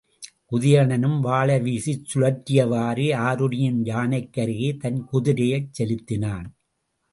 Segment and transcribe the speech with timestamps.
[0.51, 6.49] உதயணனும் வாளை வீசிச் சுழற்றியவாறே ஆருணியின் யானைக்கு அருகே தன் குதிரையைச் செலுத்தினான்.